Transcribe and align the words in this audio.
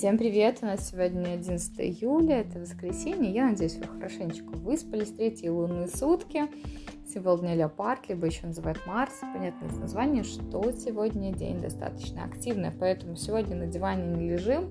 Всем 0.00 0.16
привет! 0.16 0.60
У 0.62 0.64
нас 0.64 0.88
сегодня 0.88 1.34
11 1.34 1.78
июля, 1.78 2.40
это 2.40 2.58
воскресенье. 2.58 3.30
Я 3.30 3.50
надеюсь, 3.50 3.76
вы 3.76 3.84
хорошенечко 3.84 4.56
выспались. 4.56 5.10
Третьи 5.10 5.48
лунные 5.48 5.88
сутки. 5.88 6.44
Символ 7.06 7.36
дня 7.36 7.54
Леопард, 7.54 8.08
либо 8.08 8.24
еще 8.24 8.46
называют 8.46 8.80
Марс. 8.86 9.20
Понятно 9.20 9.66
из 9.66 9.76
названия, 9.76 10.22
что 10.22 10.72
сегодня 10.72 11.34
день 11.34 11.60
достаточно 11.60 12.24
активный, 12.24 12.70
поэтому 12.70 13.14
сегодня 13.16 13.54
на 13.54 13.66
диване 13.66 14.16
не 14.16 14.30
лежим, 14.30 14.70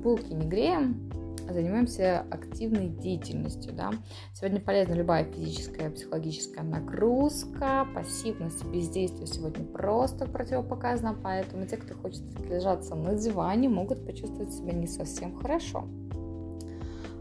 булки 0.00 0.32
не 0.32 0.46
греем, 0.46 1.12
занимаемся 1.50 2.24
активной 2.30 2.88
деятельностью. 2.88 3.72
Да? 3.72 3.90
Сегодня 4.34 4.60
полезна 4.60 4.94
любая 4.94 5.24
физическая, 5.24 5.90
психологическая 5.90 6.64
нагрузка, 6.64 7.86
пассивность 7.94 8.64
и 8.64 8.68
бездействие 8.68 9.26
сегодня 9.26 9.64
просто 9.64 10.26
противопоказано, 10.26 11.16
поэтому 11.22 11.66
те, 11.66 11.76
кто 11.76 11.94
хочет 11.94 12.22
отлежаться 12.38 12.94
на 12.94 13.14
диване, 13.14 13.68
могут 13.68 14.04
почувствовать 14.06 14.52
себя 14.52 14.72
не 14.72 14.86
совсем 14.86 15.36
хорошо. 15.36 15.88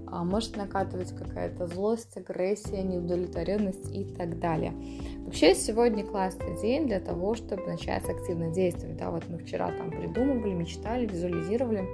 А 0.08 0.26
может 0.26 0.58
накатывать 0.58 1.16
какая-то 1.16 1.68
злость, 1.68 2.18
агрессия, 2.18 2.84
неудовлетворенность 2.84 3.90
и 3.96 4.04
так 4.04 4.40
далее. 4.40 4.74
Вообще 5.20 5.56
сегодня 5.56 6.04
классный 6.04 6.60
день 6.62 6.88
для 6.88 7.00
того, 7.00 7.34
чтобы 7.36 7.66
начать 7.66 8.04
активно 8.10 8.52
действовать. 8.52 8.98
Да, 8.98 9.10
вот 9.10 9.24
мы 9.30 9.38
вчера 9.38 9.72
там 9.72 9.90
придумывали, 9.90 10.54
мечтали, 10.54 11.06
визуализировали. 11.08 11.88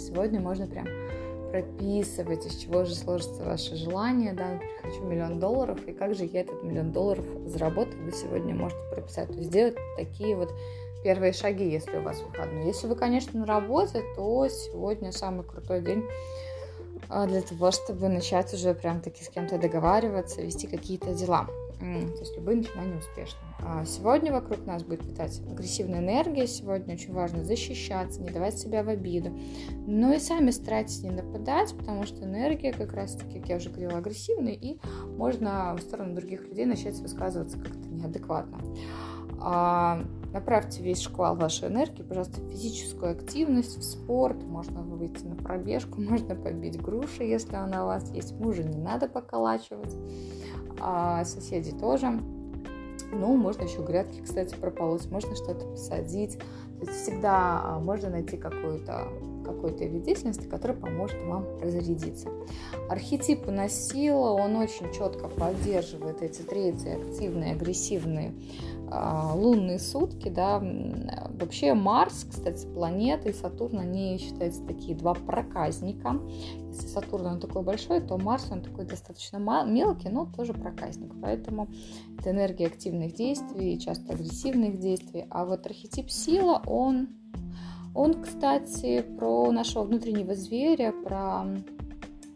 Сегодня 0.00 0.40
можно 0.40 0.66
прям 0.66 0.86
прописывать, 1.50 2.46
из 2.46 2.56
чего 2.56 2.84
же 2.84 2.94
сложится 2.94 3.42
ваше 3.44 3.76
желание, 3.76 4.32
да, 4.32 4.60
хочу 4.82 5.02
миллион 5.04 5.40
долларов, 5.40 5.78
и 5.86 5.92
как 5.92 6.14
же 6.14 6.24
я 6.24 6.42
этот 6.42 6.62
миллион 6.62 6.92
долларов 6.92 7.24
заработаю, 7.46 8.04
вы 8.04 8.12
сегодня 8.12 8.54
можете 8.54 8.80
прописать, 8.92 9.28
то 9.28 9.34
есть 9.34 9.48
сделать 9.48 9.76
такие 9.96 10.36
вот 10.36 10.52
первые 11.02 11.32
шаги, 11.32 11.68
если 11.68 11.96
у 11.96 12.02
вас 12.02 12.20
выходной. 12.20 12.66
Если 12.66 12.86
вы, 12.86 12.94
конечно, 12.94 13.40
на 13.40 13.46
работе, 13.46 14.02
то 14.16 14.48
сегодня 14.48 15.12
самый 15.12 15.44
крутой 15.44 15.80
день 15.80 16.04
а, 17.08 17.26
для 17.26 17.42
того, 17.42 17.70
чтобы 17.70 18.08
начать 18.08 18.52
уже 18.54 18.74
прям 18.74 19.00
таки 19.00 19.24
с 19.24 19.28
кем-то 19.28 19.58
договариваться, 19.58 20.42
вести 20.42 20.66
какие-то 20.66 21.14
дела. 21.14 21.46
То 21.80 22.20
есть 22.20 22.36
любые 22.36 22.58
начинания 22.58 22.98
успешны. 22.98 23.49
А 23.62 23.84
сегодня 23.84 24.32
вокруг 24.32 24.66
нас 24.66 24.82
будет 24.82 25.00
питать 25.00 25.40
агрессивная 25.50 26.00
энергия. 26.00 26.46
Сегодня 26.46 26.94
очень 26.94 27.12
важно 27.12 27.44
защищаться, 27.44 28.20
не 28.20 28.30
давать 28.30 28.58
себя 28.58 28.82
в 28.82 28.88
обиду. 28.88 29.36
Но 29.86 30.12
и 30.12 30.18
сами 30.18 30.50
старайтесь 30.50 31.02
не 31.02 31.10
нападать, 31.10 31.74
потому 31.76 32.04
что 32.04 32.24
энергия 32.24 32.72
как 32.72 32.92
раз-таки, 32.92 33.38
как 33.38 33.48
я 33.48 33.56
уже 33.56 33.70
говорила, 33.70 33.98
агрессивная, 33.98 34.52
и 34.52 34.78
можно 35.16 35.74
в 35.76 35.80
сторону 35.80 36.14
других 36.14 36.46
людей 36.48 36.66
начать 36.66 36.98
высказываться 37.00 37.58
как-то 37.58 37.88
неадекватно. 37.88 38.58
А, 39.42 40.02
направьте 40.32 40.82
весь 40.82 41.00
шквал 41.00 41.34
вашей 41.34 41.68
энергии, 41.68 42.02
пожалуйста, 42.02 42.40
в 42.40 42.50
физическую 42.50 43.12
активность, 43.12 43.78
в 43.78 43.82
спорт. 43.82 44.42
Можно 44.44 44.82
выйти 44.82 45.24
на 45.24 45.36
пробежку, 45.36 46.00
можно 46.00 46.34
побить 46.34 46.80
груши, 46.80 47.24
если 47.24 47.56
она 47.56 47.84
у 47.84 47.86
вас 47.86 48.10
есть. 48.10 48.32
Мужа 48.38 48.62
не 48.62 48.78
надо 48.78 49.08
поколачивать 49.08 49.94
а 50.80 51.24
соседи 51.24 51.72
тоже. 51.72 52.20
Ну, 53.12 53.36
можно 53.36 53.64
еще 53.64 53.82
грядки, 53.82 54.20
кстати, 54.22 54.54
прополоть, 54.54 55.10
можно 55.10 55.34
что-то 55.34 55.66
посадить. 55.66 56.38
То 56.80 56.86
есть 56.86 57.02
всегда 57.02 57.60
а, 57.62 57.78
можно 57.80 58.08
найти 58.10 58.36
какую-то 58.36 59.08
какой-то 59.44 59.84
вид 59.84 60.02
деятельности, 60.04 60.46
который 60.46 60.76
поможет 60.76 61.22
вам 61.24 61.46
разрядиться. 61.60 62.28
Архетип 62.88 63.46
у 63.48 63.50
нас 63.50 63.88
сила, 63.88 64.30
он 64.30 64.56
очень 64.56 64.92
четко 64.92 65.28
поддерживает 65.28 66.22
эти 66.22 66.42
третьи 66.42 66.90
активные, 66.90 67.52
агрессивные 67.52 68.34
э, 68.90 69.32
лунные 69.34 69.78
сутки. 69.78 70.28
Да. 70.28 70.62
Вообще 71.30 71.74
Марс, 71.74 72.26
кстати, 72.28 72.66
планета 72.66 73.28
и 73.28 73.32
Сатурн, 73.32 73.78
они 73.78 74.18
считаются 74.18 74.62
такие 74.64 74.96
два 74.96 75.14
проказника. 75.14 76.20
Если 76.68 76.86
Сатурн 76.88 77.26
он 77.26 77.40
такой 77.40 77.62
большой, 77.62 78.00
то 78.00 78.18
Марс 78.18 78.48
он 78.50 78.62
такой 78.62 78.84
достаточно 78.84 79.38
мелкий, 79.66 80.08
но 80.08 80.26
тоже 80.26 80.52
проказник. 80.52 81.12
Поэтому 81.20 81.68
это 82.18 82.30
энергия 82.30 82.66
активных 82.66 83.14
действий, 83.14 83.78
часто 83.78 84.12
агрессивных 84.12 84.78
действий. 84.78 85.26
А 85.30 85.44
вот 85.44 85.66
архетип 85.66 86.10
сила, 86.10 86.62
он 86.66 87.08
он, 87.94 88.22
кстати, 88.22 89.02
про 89.18 89.50
нашего 89.50 89.82
внутреннего 89.82 90.34
зверя, 90.34 90.92
про, 90.92 91.44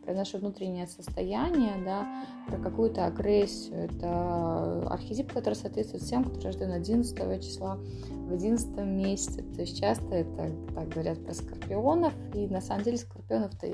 про 0.05 0.15
наше 0.15 0.39
внутреннее 0.39 0.87
состояние, 0.87 1.75
да, 1.85 2.25
про 2.49 2.59
какую-то 2.59 3.07
агрессию. 3.07 3.85
Это 3.85 4.87
архетип, 4.89 5.33
который 5.33 5.55
соответствует 5.55 6.03
всем, 6.03 6.25
кто 6.25 6.41
рожден 6.41 6.73
11 6.73 7.43
числа 7.43 7.79
в 8.11 8.33
11 8.33 8.77
месяце. 8.79 9.43
То 9.43 9.61
есть 9.61 9.79
часто 9.79 10.15
это 10.15 10.51
так 10.75 10.89
говорят 10.89 11.25
про 11.25 11.35
скорпионов, 11.35 12.13
и 12.35 12.47
на 12.47 12.61
самом 12.61 12.83
деле 12.83 12.97
скорпионов-то 12.97 13.69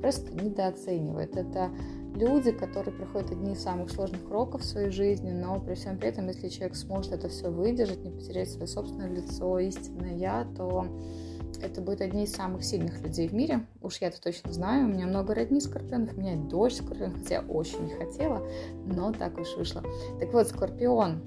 просто 0.00 0.32
недооценивают. 0.32 1.36
Это 1.36 1.70
люди, 2.16 2.50
которые 2.50 2.94
проходят 2.94 3.30
одни 3.30 3.52
из 3.52 3.62
самых 3.62 3.90
сложных 3.90 4.28
уроков 4.28 4.62
в 4.62 4.64
своей 4.64 4.90
жизни, 4.90 5.30
но 5.30 5.60
при 5.60 5.74
всем 5.74 5.98
при 5.98 6.08
этом, 6.08 6.28
если 6.28 6.48
человек 6.48 6.76
сможет 6.76 7.12
это 7.12 7.28
все 7.28 7.50
выдержать, 7.50 8.02
не 8.04 8.10
потерять 8.10 8.50
свое 8.50 8.66
собственное 8.66 9.08
лицо, 9.08 9.58
истинное 9.58 10.16
я, 10.16 10.46
то 10.56 10.86
это 11.62 11.80
будет 11.80 12.00
одни 12.00 12.24
из 12.24 12.32
самых 12.32 12.64
сильных 12.64 13.00
людей 13.00 13.28
в 13.28 13.34
мире. 13.34 13.66
Уж 13.82 13.98
я 13.98 14.08
это 14.08 14.20
точно 14.20 14.52
знаю. 14.52 14.86
У 14.86 14.88
меня 14.88 15.06
много 15.06 15.34
родни 15.34 15.60
скорпионов, 15.60 16.16
у 16.16 16.20
меня 16.20 16.36
дочь 16.36 16.74
скорпион, 16.74 17.12
хотя 17.12 17.40
очень 17.40 17.84
не 17.84 17.94
хотела, 17.94 18.42
но 18.84 19.12
так 19.12 19.38
уж 19.38 19.56
вышло. 19.56 19.82
Так 20.20 20.32
вот, 20.32 20.48
скорпион, 20.48 21.22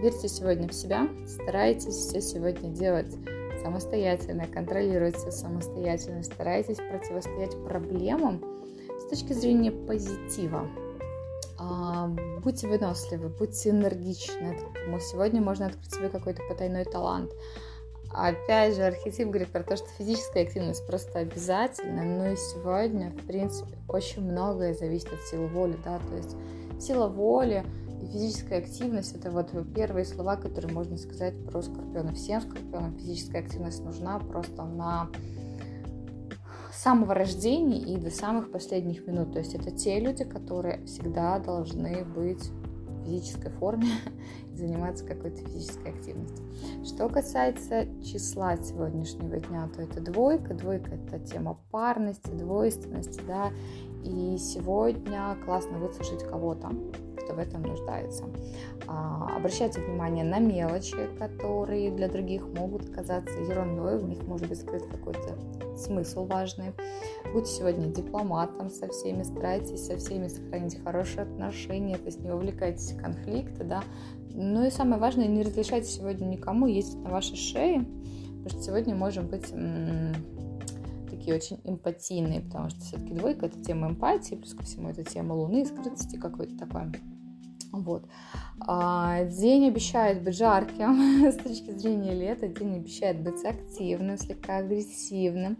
верьте 0.00 0.28
сегодня 0.28 0.68
в 0.68 0.74
себя, 0.74 1.08
старайтесь 1.26 1.94
все 1.94 2.20
сегодня 2.20 2.70
делать 2.70 3.14
самостоятельно, 3.62 4.46
контролировать 4.46 5.16
все 5.16 5.30
самостоятельно, 5.30 6.22
старайтесь 6.22 6.76
противостоять 6.76 7.56
проблемам, 7.64 8.55
с 9.06 9.10
точки 9.10 9.32
зрения 9.34 9.70
позитива. 9.70 10.68
А, 11.58 12.08
будьте 12.42 12.66
выносливы, 12.66 13.28
будьте 13.28 13.70
энергичны. 13.70 14.58
Сегодня 15.00 15.40
можно 15.40 15.66
открыть 15.66 15.94
себе 15.94 16.08
какой-то 16.08 16.42
потайной 16.48 16.84
талант. 16.84 17.30
Опять 18.12 18.74
же, 18.74 18.82
архетип 18.82 19.28
говорит 19.28 19.48
про 19.48 19.62
то, 19.62 19.76
что 19.76 19.86
физическая 19.98 20.44
активность 20.44 20.86
просто 20.86 21.20
обязательно, 21.20 22.02
но 22.02 22.28
и 22.28 22.36
сегодня, 22.36 23.10
в 23.10 23.26
принципе, 23.26 23.78
очень 23.88 24.22
многое 24.22 24.74
зависит 24.74 25.12
от 25.12 25.20
силы 25.22 25.46
воли, 25.48 25.76
да, 25.84 25.98
то 25.98 26.16
есть 26.16 26.36
сила 26.80 27.08
воли 27.08 27.64
и 28.02 28.06
физическая 28.06 28.58
активность– 28.58 29.14
это 29.16 29.30
вот 29.30 29.50
первые 29.74 30.04
слова, 30.04 30.36
которые 30.36 30.72
можно 30.72 30.98
сказать 30.98 31.34
про 31.46 31.62
скорпиона. 31.62 32.12
Всем 32.14 32.40
скорпионам 32.40 32.96
физическая 32.98 33.42
активность 33.42 33.84
нужна 33.84 34.18
просто 34.18 34.64
на 34.64 35.08
самого 36.86 37.14
рождения 37.14 37.80
и 37.80 37.96
до 37.96 38.10
самых 38.10 38.52
последних 38.52 39.08
минут. 39.08 39.32
То 39.32 39.40
есть 39.40 39.56
это 39.56 39.72
те 39.72 39.98
люди, 39.98 40.22
которые 40.22 40.84
всегда 40.86 41.36
должны 41.40 42.04
быть 42.04 42.48
в 42.48 43.04
физической 43.04 43.50
форме 43.50 43.88
и 44.52 44.56
заниматься 44.56 45.04
какой-то 45.04 45.38
физической 45.48 45.90
активностью. 45.90 46.46
Что 46.84 47.08
касается 47.08 47.86
числа 48.04 48.56
сегодняшнего 48.56 49.40
дня, 49.40 49.68
то 49.74 49.82
это 49.82 50.00
двойка. 50.00 50.54
Двойка– 50.54 50.94
это 51.08 51.18
тема 51.18 51.58
парности, 51.72 52.30
двойственности, 52.30 53.20
да, 53.26 53.50
и 54.06 54.38
сегодня 54.38 55.36
классно 55.44 55.78
выслушать 55.78 56.22
кого-то, 56.22 56.70
кто 57.16 57.34
в 57.34 57.38
этом 57.38 57.62
нуждается. 57.62 58.24
А, 58.86 59.36
обращайте 59.36 59.80
внимание 59.80 60.24
на 60.24 60.38
мелочи, 60.38 60.96
которые 61.18 61.90
для 61.90 62.08
других 62.08 62.46
могут 62.46 62.88
казаться 62.90 63.38
ерундой, 63.40 63.98
в 63.98 64.04
них 64.08 64.22
может 64.22 64.48
быть 64.48 64.60
скрыт 64.60 64.84
какой-то 64.86 65.36
смысл 65.76 66.24
важный. 66.26 66.72
Будьте 67.32 67.50
сегодня 67.50 67.86
дипломатом 67.86 68.70
со 68.70 68.88
всеми, 68.88 69.24
старайтесь 69.24 69.86
со 69.86 69.96
всеми 69.96 70.28
сохранить 70.28 70.80
хорошие 70.82 71.22
отношения, 71.22 71.96
то 71.96 72.06
есть 72.06 72.20
не 72.20 72.30
вовлекайтесь 72.30 72.92
в 72.92 73.02
конфликты, 73.02 73.64
да. 73.64 73.82
Ну 74.32 74.64
и 74.64 74.70
самое 74.70 75.00
важное, 75.00 75.26
не 75.26 75.42
разрешайте 75.42 75.88
сегодня 75.88 76.26
никому 76.26 76.66
ездить 76.66 77.02
на 77.02 77.10
вашей 77.10 77.36
шее, 77.36 77.86
потому 78.44 78.48
что 78.50 78.62
сегодня 78.62 78.94
можем 78.94 79.26
быть 79.26 79.52
такие 81.26 81.36
очень 81.36 81.60
эмпатийные, 81.64 82.40
потому 82.40 82.70
что 82.70 82.80
все-таки 82.80 83.12
двойка 83.12 83.46
это 83.46 83.60
тема 83.62 83.88
эмпатии, 83.88 84.36
плюс 84.36 84.54
ко 84.54 84.62
всему 84.62 84.90
это 84.90 85.02
тема 85.02 85.32
Луны, 85.32 85.66
скрытости 85.66 86.16
какой-то 86.16 86.56
такой. 86.56 86.92
Вот. 87.72 88.06
А, 88.60 89.24
день 89.24 89.66
обещает 89.66 90.22
быть 90.22 90.36
жарким 90.36 91.26
с 91.32 91.36
точки 91.36 91.72
зрения 91.72 92.14
лета, 92.14 92.46
день 92.48 92.76
обещает 92.76 93.22
быть 93.22 93.44
активным, 93.44 94.16
слегка 94.16 94.58
агрессивным. 94.58 95.58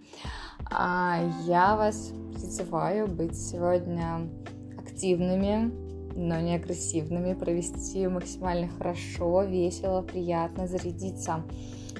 А, 0.70 1.20
я 1.46 1.76
вас 1.76 2.12
призываю 2.32 3.08
быть 3.08 3.36
сегодня 3.36 4.28
активными, 4.78 5.72
но 6.16 6.40
не 6.40 6.54
агрессивными, 6.54 7.34
провести 7.34 8.06
максимально 8.08 8.68
хорошо, 8.68 9.42
весело, 9.42 10.02
приятно, 10.02 10.66
зарядиться 10.66 11.44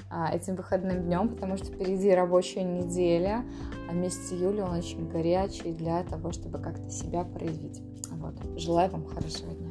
а, 0.09 0.33
этим 0.33 0.55
выходным 0.55 1.03
днем, 1.03 1.29
потому 1.29 1.57
что 1.57 1.67
впереди 1.67 2.11
рабочая 2.11 2.63
неделя, 2.63 3.45
а 3.89 3.93
месяц 3.93 4.31
июля 4.31 4.65
он 4.65 4.77
очень 4.77 5.07
горячий 5.07 5.71
для 5.71 6.03
того, 6.03 6.31
чтобы 6.31 6.59
как-то 6.59 6.89
себя 6.89 7.23
проявить. 7.23 7.81
Вот. 8.11 8.35
Желаю 8.57 8.89
вам 8.89 9.05
хорошего 9.05 9.53
дня. 9.53 9.66